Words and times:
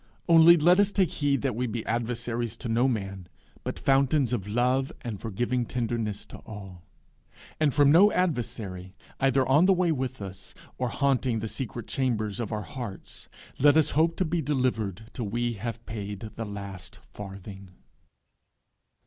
Only 0.27 0.57
let 0.57 0.79
us 0.79 0.91
take 0.91 1.11
heed 1.11 1.43
that 1.43 1.55
we 1.55 1.67
be 1.67 1.85
adversaries 1.85 2.57
to 2.57 2.67
no 2.67 2.87
man, 2.87 3.27
but 3.63 3.77
fountains 3.77 4.33
of 4.33 4.47
love 4.47 4.91
and 5.01 5.21
forgiving 5.21 5.63
tenderness 5.63 6.25
to 6.25 6.37
all. 6.37 6.81
And 7.59 7.71
from 7.71 7.91
no 7.91 8.11
adversary, 8.11 8.95
either 9.19 9.47
on 9.47 9.65
the 9.65 9.73
way 9.73 9.91
with 9.91 10.19
us, 10.19 10.55
or 10.79 10.89
haunting 10.89 11.37
the 11.37 11.47
secret 11.47 11.85
chamber 11.85 12.31
of 12.39 12.51
our 12.51 12.63
hearts, 12.63 13.29
let 13.59 13.77
us 13.77 13.91
hope 13.91 14.15
to 14.15 14.25
be 14.25 14.41
delivered 14.41 15.03
till 15.13 15.27
we 15.29 15.53
have 15.53 15.85
paid 15.85 16.31
the 16.35 16.45
last 16.45 16.97
farthing. 17.11 17.69